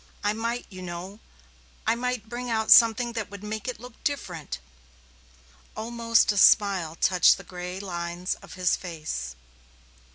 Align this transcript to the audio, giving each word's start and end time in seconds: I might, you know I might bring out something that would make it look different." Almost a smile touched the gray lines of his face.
I 0.23 0.33
might, 0.33 0.65
you 0.71 0.81
know 0.81 1.19
I 1.85 1.93
might 1.93 2.27
bring 2.27 2.49
out 2.49 2.71
something 2.71 3.13
that 3.13 3.29
would 3.29 3.43
make 3.43 3.67
it 3.67 3.79
look 3.79 4.03
different." 4.03 4.57
Almost 5.77 6.31
a 6.31 6.37
smile 6.39 6.95
touched 6.95 7.37
the 7.37 7.43
gray 7.43 7.79
lines 7.79 8.33
of 8.41 8.55
his 8.55 8.75
face. 8.75 9.35